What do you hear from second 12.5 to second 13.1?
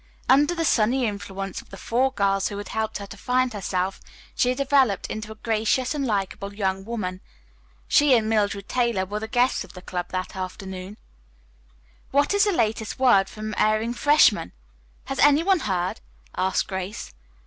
latest